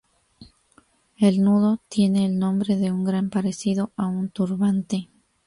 [1.19, 5.11] El nudo tiene el nombre de un gran parecido a un turbante.